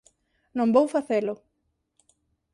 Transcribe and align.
Non 0.57 0.73
vou 0.75 0.85
facelo. 0.95 1.33